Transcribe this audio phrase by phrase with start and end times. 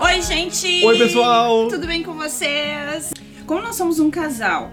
[0.00, 0.84] Oi, gente!
[0.84, 1.68] Oi, pessoal!
[1.68, 3.12] Tudo bem com vocês?
[3.46, 4.70] Como nós somos um casal,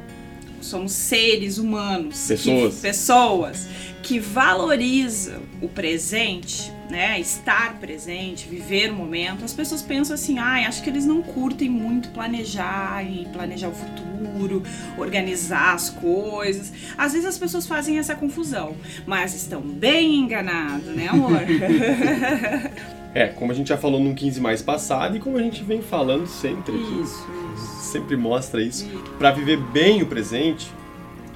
[0.62, 2.76] somos seres humanos, Pessoas.
[2.76, 3.68] que, pessoas
[4.04, 7.20] que valorizam o presente, né?
[7.20, 9.44] Estar presente, viver o momento.
[9.44, 13.74] As pessoas pensam assim, ai, acho que eles não curtem muito planejar e planejar o
[13.74, 14.62] futuro,
[14.96, 16.72] organizar as coisas.
[16.96, 18.76] Às vezes as pessoas fazem essa confusão,
[19.08, 21.42] mas estão bem enganados, né, amor?
[23.16, 25.82] É, como a gente já falou no 15 mais passado e como a gente vem
[25.82, 27.66] falando sempre aqui, isso, isso.
[27.92, 28.86] sempre mostra isso.
[29.18, 30.70] Para viver bem o presente,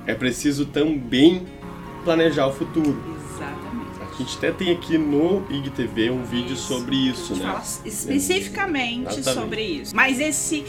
[0.06, 1.48] é preciso também
[2.04, 3.02] planejar o futuro.
[3.16, 3.90] Exatamente.
[4.02, 7.54] A gente até tem aqui no IGTV um vídeo sobre A isso, gente né?
[7.54, 9.42] fala especificamente Exatamente.
[9.42, 9.96] sobre isso.
[9.96, 10.66] Mas esse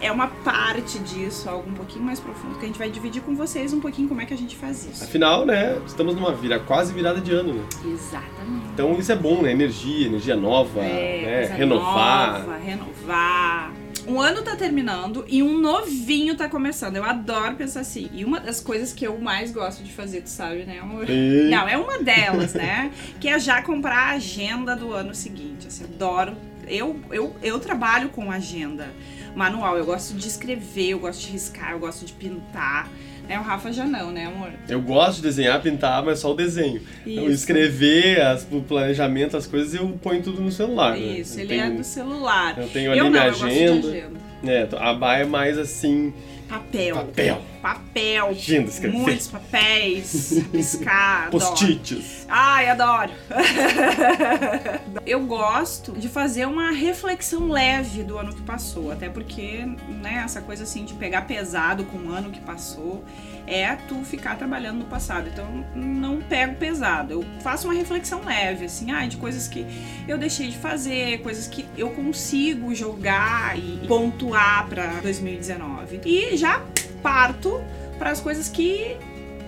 [0.00, 3.34] é uma parte disso, algo um pouquinho mais profundo, que a gente vai dividir com
[3.34, 5.04] vocês um pouquinho como é que a gente faz isso.
[5.04, 7.64] Afinal, né, estamos numa vira, quase virada de ano, né?
[7.84, 8.63] Exatamente.
[8.74, 9.52] Então isso é bom, né?
[9.52, 11.56] Energia, energia nova, É, né?
[11.56, 12.40] Renovar.
[12.40, 13.72] Nova, renovar.
[14.06, 16.96] Um ano tá terminando e um novinho tá começando.
[16.96, 18.10] Eu adoro pensar assim.
[18.12, 21.08] E uma das coisas que eu mais gosto de fazer, tu sabe, né, amor?
[21.08, 22.90] E- Não, é uma delas, né?
[23.20, 25.68] que é já comprar a agenda do ano seguinte.
[25.68, 26.36] Assim, adoro.
[26.66, 28.88] Eu, eu, eu trabalho com agenda
[29.36, 29.78] manual.
[29.78, 32.88] Eu gosto de escrever, eu gosto de riscar, eu gosto de pintar.
[33.28, 33.38] Né?
[33.38, 34.50] O Rafa já não, né, amor?
[34.68, 36.82] Eu gosto de desenhar, pintar, mas só o desenho.
[37.06, 37.32] Então, Isso.
[37.32, 40.92] escrever, as, o planejamento, as coisas, eu ponho tudo no celular.
[40.92, 40.98] né?
[40.98, 42.58] Isso, Eu ele é tenho- do celular.
[42.58, 43.88] Eu tenho ali eu não, minha eu gosto de agenda.
[43.88, 44.24] agenda.
[44.46, 46.12] É, a Bá é mais assim,
[46.48, 46.96] Papel.
[46.96, 48.28] papel, Papel.
[48.28, 52.26] agenda, escrever, Muitos papéis, piscar, post-its.
[52.28, 53.10] Ai, adoro.
[55.06, 60.42] Eu gosto de fazer uma reflexão leve do ano que passou, até porque, né, essa
[60.42, 63.02] coisa assim de pegar pesado com o ano que passou
[63.46, 65.30] é tu ficar trabalhando no passado.
[65.32, 67.14] Então, não pego pesado.
[67.14, 69.66] Eu faço uma reflexão leve, assim, ai, de coisas que
[70.06, 76.02] eu deixei de fazer, coisas que eu consigo jogar e pontuar pra 2019.
[76.04, 76.62] E já
[77.04, 77.60] parto
[77.98, 78.96] para as coisas que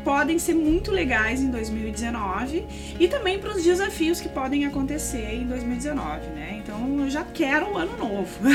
[0.04, 2.64] podem ser muito legais em 2019
[3.00, 6.60] e também para os desafios que podem acontecer em 2019, né?
[6.62, 8.28] Então eu já quero o ano novo.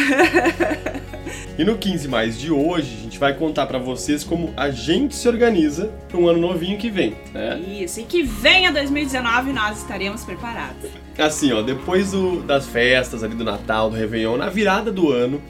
[1.58, 5.16] E no 15 mais de hoje, a gente vai contar pra vocês como a gente
[5.16, 7.60] se organiza para um ano novinho que vem, né?
[7.60, 10.90] Isso, e que venha 2019 nós estaremos preparados.
[11.18, 15.42] Assim, ó, depois do- das festas ali do Natal, do Réveillon, na virada do ano,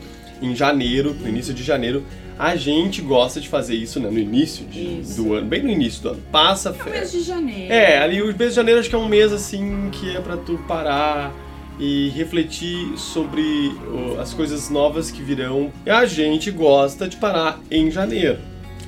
[0.42, 2.04] em janeiro, no início de janeiro,
[2.44, 4.10] a gente gosta de fazer isso, né?
[4.10, 6.22] No início de- do ano, bem no início do ano.
[6.32, 7.72] Passa É o mês de janeiro.
[7.72, 10.36] É, ali o mês de janeiro acho que é um mês assim que é pra
[10.38, 11.32] tu parar
[11.80, 13.44] e refletir sobre
[14.20, 15.72] as coisas novas que virão.
[15.86, 18.40] E a gente gosta de parar em janeiro.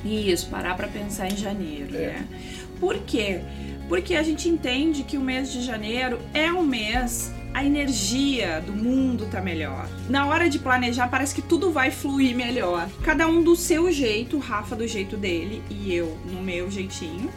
[0.04, 1.98] Isso, parar pra pensar em janeiro, É.
[2.08, 2.24] né?
[2.80, 3.40] Por quê?
[3.88, 8.72] Porque a gente entende que o mês de janeiro é um mês a energia do
[8.72, 9.88] mundo tá melhor.
[10.10, 12.88] Na hora de planejar parece que tudo vai fluir melhor.
[13.04, 17.30] Cada um do seu jeito, o Rafa do jeito dele e eu no meu jeitinho.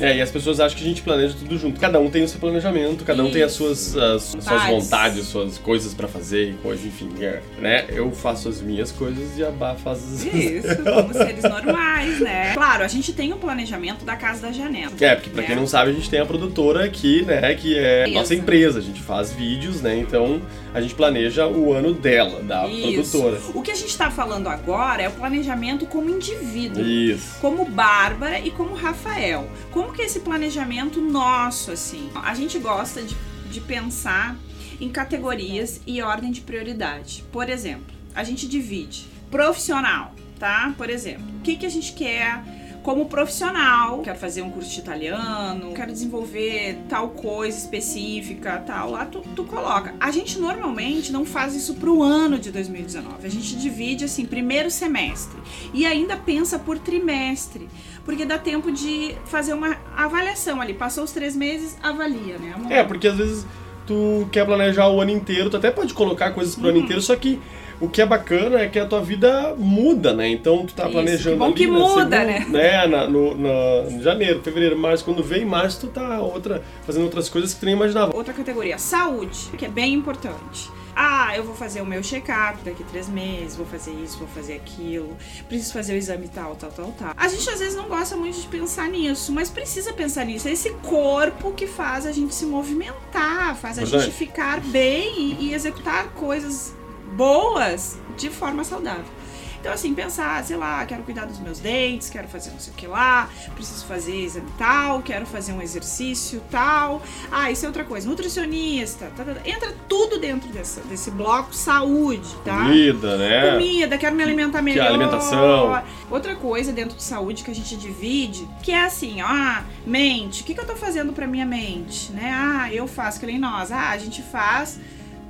[0.00, 1.78] É, e as pessoas acham que a gente planeja tudo junto.
[1.80, 5.26] Cada um tem o seu planejamento, cada um tem as suas, as suas Vontades.
[5.26, 7.10] suas coisas pra fazer e coisa, enfim.
[7.20, 7.84] é, né?
[7.88, 12.54] Eu faço as minhas coisas e a Bá faz as Isso, como seres normais, né?
[12.54, 14.92] Claro, a gente tem o planejamento da casa da janela.
[15.00, 15.46] É, porque pra né?
[15.48, 18.14] quem não sabe, a gente tem a produtora aqui, né, que é Isso.
[18.14, 18.78] nossa empresa.
[18.78, 20.40] A gente faz vídeos, né, então
[20.72, 23.10] a gente planeja o ano dela, da Isso.
[23.10, 23.40] produtora.
[23.54, 26.82] O que a gente tá falando agora é o planejamento como indivíduo.
[26.82, 27.38] Isso.
[27.40, 29.48] como Bárbara e como Rafael.
[29.70, 32.10] Como que é esse planejamento nosso, assim?
[32.14, 33.16] A gente gosta de,
[33.50, 34.36] de pensar
[34.80, 37.24] em categorias e ordem de prioridade.
[37.30, 40.74] Por exemplo, a gente divide profissional, tá?
[40.76, 42.42] Por exemplo, o que, que a gente quer
[42.82, 44.00] como profissional?
[44.02, 48.90] Quero fazer um curso de italiano, quero desenvolver tal coisa específica, tal.
[48.92, 49.94] Lá tu, tu coloca.
[50.00, 53.26] A gente normalmente não faz isso pro ano de 2019.
[53.26, 55.38] A gente divide assim, primeiro semestre
[55.74, 57.68] e ainda pensa por trimestre,
[58.04, 60.74] porque dá tempo de fazer uma avaliação ali.
[60.74, 62.72] Passou os três meses, avalia, né, amor?
[62.72, 63.46] É, porque às vezes
[63.86, 66.84] tu quer planejar o ano inteiro, tu até pode colocar coisas pro ano Uhum.
[66.84, 67.40] inteiro, só que
[67.80, 70.28] o que é bacana é que a tua vida muda, né?
[70.28, 72.46] Então tu tá Isso, planejando que bom ali que na muda, né?
[72.48, 72.86] né?
[72.86, 75.04] Na, no, na- em janeiro, fevereiro, março.
[75.04, 78.14] Quando vem março, tu tá outra, fazendo outras coisas que tu nem imaginava.
[78.14, 80.70] Outra categoria, saúde, que é bem importante.
[80.94, 84.54] Ah, eu vou fazer o meu check-up daqui três meses, vou fazer isso, vou fazer
[84.54, 85.16] aquilo,
[85.48, 87.12] preciso fazer o exame tal, tal, tal, tal.
[87.16, 90.48] A gente às vezes não gosta muito de pensar nisso, mas precisa pensar nisso.
[90.48, 94.04] É esse corpo que faz a gente se movimentar, faz a Verdade.
[94.06, 96.74] gente ficar bem e, e executar coisas
[97.12, 99.20] boas de forma saudável.
[99.60, 102.76] Então, assim, pensar, sei lá, quero cuidar dos meus dentes, quero fazer não sei o
[102.76, 107.02] que lá, preciso fazer exame tal, quero fazer um exercício tal.
[107.30, 108.08] Ah, isso é outra coisa.
[108.08, 109.40] Nutricionista, tá, tá, tá.
[109.44, 112.64] entra tudo dentro dessa, desse bloco saúde, tá?
[112.64, 113.50] Comida, né?
[113.52, 114.86] Comida, quero me alimentar melhor.
[114.86, 115.82] Que alimentação.
[116.10, 120.40] Outra coisa dentro de saúde que a gente divide, que é assim, ó, ah, mente,
[120.40, 122.32] o que, que eu tô fazendo pra minha mente, né?
[122.34, 123.70] Ah, eu faço que nem nós.
[123.70, 124.80] Ah, a gente faz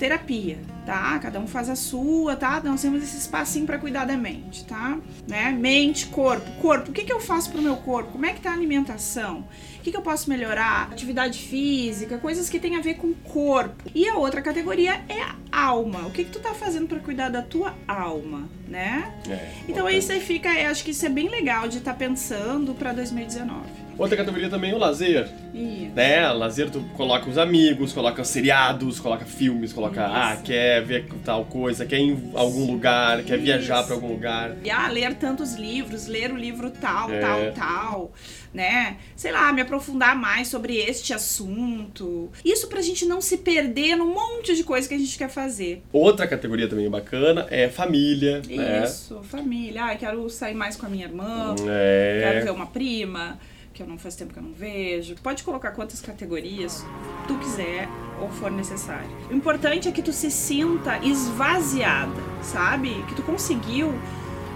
[0.01, 1.19] terapia, tá?
[1.19, 2.59] Cada um faz a sua, tá?
[2.65, 4.99] Nós temos esse espacinho para cuidar da mente, tá?
[5.29, 5.51] Né?
[5.53, 6.51] Mente, corpo.
[6.53, 8.13] Corpo, o que, que eu faço pro meu corpo?
[8.13, 9.47] Como é que tá a alimentação?
[9.79, 10.91] O que, que eu posso melhorar?
[10.91, 13.91] Atividade física, coisas que tem a ver com o corpo.
[13.95, 15.37] E a outra categoria é a
[15.67, 16.07] alma.
[16.07, 19.13] O que, que tu tá fazendo para cuidar da tua alma, né?
[19.29, 22.75] É, então aí fica, eu acho que isso é bem legal de estar tá pensando
[22.75, 23.80] para 2019.
[24.01, 25.29] Outra categoria também é o lazer.
[25.53, 25.91] Isso.
[25.95, 26.27] Né?
[26.33, 30.15] Lazer tu coloca os amigos, coloca seriados, coloca filmes, coloca, Isso.
[30.15, 34.57] ah, quer ver tal coisa, quer ir em algum lugar, quer viajar para algum lugar.
[34.65, 37.21] E, ah, ler tantos livros, ler o livro tal, É.
[37.21, 38.13] tal, tal,
[38.55, 38.97] né?
[39.15, 42.31] Sei lá, me aprofundar mais sobre este assunto.
[42.45, 45.83] Isso pra gente não se perder num monte de coisa que a gente quer fazer.
[45.93, 48.83] Outra categoria também bacana é família, né?
[48.85, 49.85] Isso, família.
[49.85, 52.41] Ah, quero sair mais com a minha irmã, quero É.
[52.45, 53.39] ver uma prima,
[53.81, 55.15] que eu não faz tempo que eu não vejo.
[55.23, 56.85] Pode colocar quantas categorias
[57.27, 57.89] tu quiser
[58.21, 59.09] ou for necessário.
[59.31, 62.13] O importante é que tu se sinta esvaziada,
[62.43, 63.03] sabe?
[63.09, 63.95] Que tu conseguiu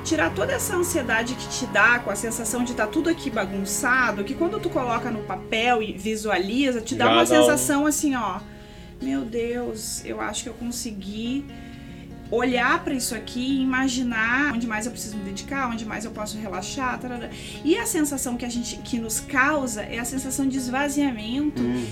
[0.04, 4.22] tirar toda essa ansiedade que te dá com a sensação de estar tudo aqui bagunçado,
[4.24, 8.40] que quando tu coloca no papel e visualiza, te dá uma um- sensação assim, ó,
[9.00, 11.46] meu Deus, eu acho que eu consegui
[12.30, 16.10] olhar para isso aqui e imaginar onde mais eu preciso me dedicar, onde mais eu
[16.10, 17.28] posso relaxar, tarará.
[17.64, 21.86] e a sensação que a gente que nos causa é a sensação de esvaziamento Hum,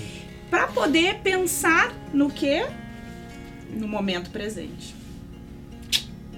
[0.49, 2.65] para poder pensar no que
[3.71, 4.95] no momento presente.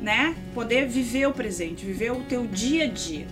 [0.02, 0.36] Né?
[0.54, 3.26] Poder viver o presente, viver o teu dia a dia.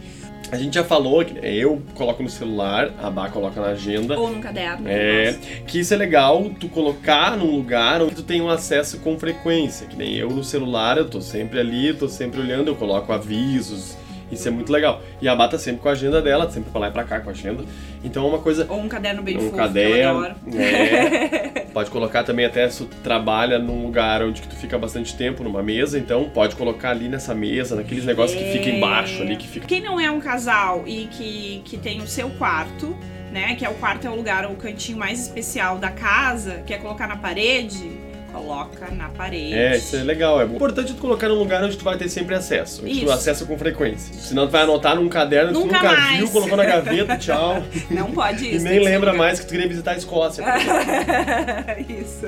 [0.51, 4.19] A gente já falou que eu coloco no celular, a Bá coloca na agenda.
[4.19, 4.88] Ou num caderno.
[4.88, 9.18] É, que isso é legal tu colocar num lugar onde tu tem um acesso com
[9.18, 9.88] frequência.
[9.88, 13.98] Que nem eu no celular, eu tô sempre ali, tô sempre olhando, eu coloco avisos.
[14.34, 15.02] Isso é muito legal.
[15.22, 17.20] E a Bá tá sempre com a agenda dela, sempre pra lá e pra cá
[17.20, 17.64] com a agenda.
[18.04, 18.66] Então é uma coisa.
[18.70, 20.36] Ou um caderno bem um fofo, caderno.
[20.52, 21.68] que é.
[21.74, 25.44] pode colocar também até se tu trabalha num lugar onde que tu fica bastante tempo
[25.44, 28.78] numa mesa, então pode colocar ali nessa mesa, naqueles negócios que fica É.
[28.78, 29.66] embaixo ali, que fica.
[29.66, 32.96] Quem não é um casal e que, que tem o seu quarto,
[33.32, 33.56] né?
[33.56, 37.08] Que é o quarto é o lugar, o cantinho mais especial da casa, quer colocar
[37.08, 37.93] na parede,
[38.34, 39.54] coloca na parede.
[39.54, 40.42] É, isso é legal.
[40.42, 42.82] É importante tu colocar num lugar onde tu vai ter sempre acesso.
[42.84, 43.12] Onde tu Isso.
[43.12, 44.14] acessa com frequência.
[44.16, 46.18] Senão tu vai anotar num caderno que tu Nunca mais.
[46.18, 47.64] viu, colocou na gaveta, tchau.
[47.92, 48.66] Não pode e isso.
[48.66, 50.44] nem que ser lembra mais que tu queria visitar a Escócia.
[51.88, 52.26] isso.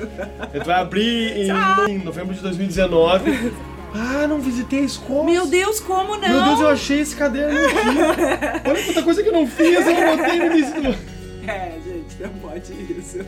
[0.52, 1.88] Aí tu vai abrir em, Tchau.
[1.88, 3.52] em novembro de 2019.
[3.94, 5.24] Ah, não visitei a Escócia.
[5.24, 6.28] Meu Deus, como não?
[6.28, 7.74] Meu Deus, eu achei esse caderno aqui.
[8.68, 10.88] Olha quanta coisa que eu não fiz, eu não botei no início do...
[11.48, 13.18] É, gente, não pode isso.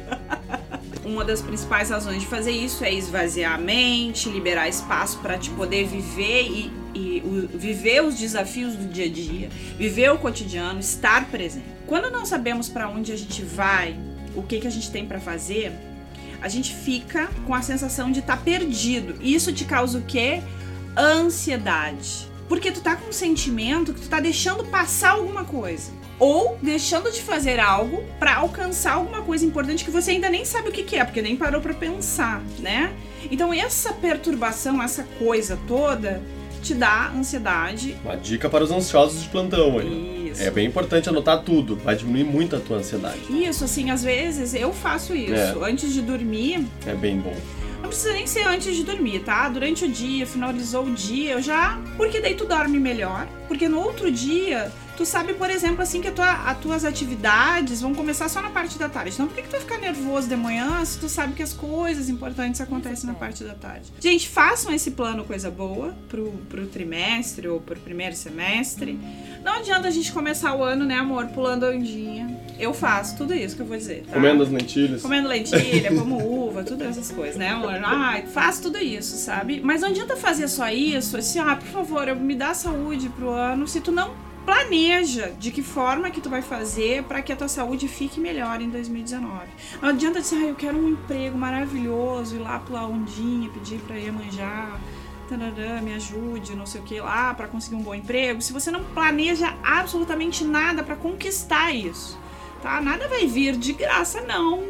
[1.05, 5.51] Uma das principais razões de fazer isso é esvaziar a mente, liberar espaço para te
[5.51, 9.49] poder viver e, e o- viver os desafios do dia a dia,
[9.79, 11.65] viver o cotidiano, estar presente.
[11.87, 13.97] Quando não sabemos para onde a gente vai,
[14.35, 15.73] o que, que a gente tem para fazer,
[16.43, 19.17] a gente fica com a sensação de estar perdido.
[19.21, 20.43] E isso te causa o quê?
[20.97, 22.29] Ansiedade.
[22.49, 25.91] Porque tu tá com um sentimento que tu tá deixando passar alguma coisa.
[26.19, 30.69] Ou deixando de fazer algo pra alcançar alguma coisa importante que você ainda nem sabe
[30.69, 32.93] o que, que é, porque nem parou pra pensar, né?
[33.31, 36.21] Então essa perturbação, essa coisa toda,
[36.63, 37.97] te dá ansiedade.
[38.05, 40.29] Uma dica para os ansiosos de plantão aí.
[40.33, 40.43] Isso.
[40.43, 43.21] É bem importante anotar tudo, vai diminuir muito a tua ansiedade.
[43.31, 45.35] Isso, assim, às vezes eu faço isso.
[45.35, 45.71] É.
[45.71, 47.35] Antes de dormir, É bem bom.
[47.89, 49.49] Não precisa nem ser antes de dormir, tá?
[49.49, 51.81] Durante o dia, finalizou o dia, eu já.
[51.97, 53.27] Porque daí tu dorme melhor.
[53.49, 57.81] Porque no outro dia, tu sabe, por exemplo, assim, que a tua, as tuas atividades
[57.81, 59.13] vão começar só na parte da tarde.
[59.15, 61.55] Então por que, que tu vai ficar nervoso de manhã se tu sabe que as
[61.55, 63.91] coisas importantes acontecem na parte da tarde?
[64.01, 68.99] Gente, façam esse plano coisa boa pro, pro trimestre ou pro primeiro semestre.
[69.43, 72.37] Não adianta a gente começar o ano, né, amor, pulando a ondinha.
[72.59, 74.15] Eu faço tudo isso que eu vou dizer, tá?
[74.15, 75.01] Comendo as lentilhas.
[75.01, 76.19] Comendo lentilha, como
[76.65, 77.51] tudo essas coisas, né?
[77.85, 79.61] Ai, faz tudo isso, sabe?
[79.63, 83.67] Mas não adianta fazer só isso, assim, ah, por favor, me dá saúde pro ano,
[83.67, 87.49] se tu não planeja de que forma que tu vai fazer para que a tua
[87.49, 89.47] saúde fique melhor em 2019.
[89.83, 93.99] Não adianta dizer, ah, eu quero um emprego maravilhoso, ir lá pular ondinha, pedir pra
[93.99, 94.81] ir manjar,
[95.29, 98.71] tarará, me ajude, não sei o que lá, para conseguir um bom emprego, se você
[98.71, 102.19] não planeja absolutamente nada para conquistar isso.
[102.63, 102.81] Tá?
[102.81, 104.65] Nada vai vir de graça, não.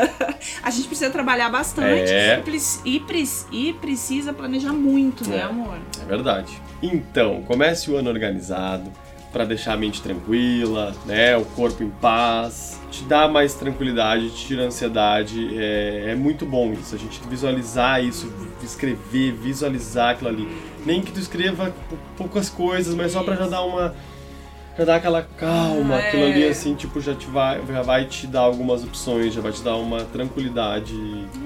[0.62, 2.38] a gente precisa trabalhar bastante É.
[2.84, 5.42] e, pre- e precisa planejar muito, né, É.
[5.42, 5.76] amor?
[6.00, 6.52] É verdade.
[6.82, 8.90] Então, comece o ano organizado
[9.32, 14.46] para deixar a mente tranquila, né, o corpo em paz, te dá mais tranquilidade, te
[14.46, 15.58] tira ansiedade.
[15.58, 20.48] É, é muito bom isso, a gente visualizar isso, escrever, visualizar aquilo ali.
[20.86, 23.96] Nem que tu escreva pou- poucas coisas, mas só para já dar uma
[24.76, 26.48] já dar aquela calma, Ah, aquilo ali é.
[26.48, 29.76] assim, tipo, já, te vai, já vai te dar algumas opções, já vai te dar
[29.76, 30.94] uma tranquilidade.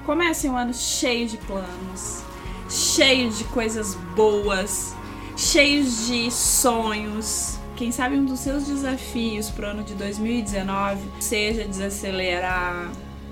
[0.07, 2.23] Comece um ano cheio de planos,
[2.71, 4.95] cheio de coisas boas,
[5.37, 7.59] cheios de sonhos.
[7.77, 12.91] Quem sabe um dos seus desafios pro ano de 2019 seja desacelerar,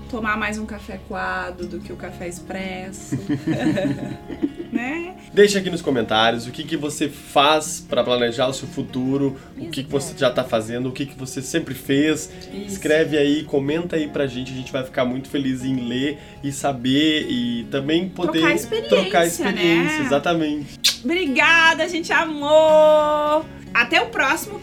[0.09, 3.17] tomar mais um café coado do que o café expresso.
[4.77, 5.15] né?
[5.33, 9.69] Deixa aqui nos comentários o que, que você faz para planejar o seu futuro, o
[9.69, 12.31] que, que você já tá fazendo, o que, que você sempre fez.
[12.53, 12.73] Isso.
[12.73, 16.51] Escreve aí, comenta aí pra gente, a gente vai ficar muito feliz em ler e
[16.51, 20.05] saber e também poder Trocar experiência, trocar experiência, né?
[20.05, 20.79] exatamente.
[21.03, 23.45] Obrigada, gente amor!
[23.73, 24.59] Até o próximo.